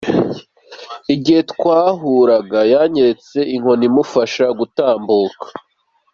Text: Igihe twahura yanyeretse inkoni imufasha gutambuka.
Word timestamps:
Igihe 1.13 1.41
twahura 1.51 2.37
yanyeretse 2.73 3.37
inkoni 3.55 3.85
imufasha 3.89 4.45
gutambuka. 4.59 5.45